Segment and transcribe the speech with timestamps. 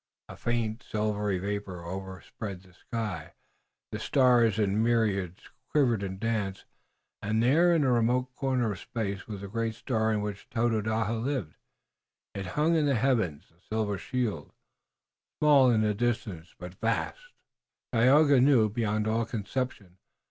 [0.27, 3.33] A faint silvery vapor overspread the sky,
[3.91, 6.65] the stars in myriads quivered and danced,
[7.21, 11.19] and there in a remote corner of space was the great star on which Tododaho
[11.19, 11.53] lived.
[12.33, 14.53] It hung in the heavens a silver shield,
[15.39, 17.21] small in the distance, but vast,
[17.93, 19.99] Tayoga knew, beyond all conception.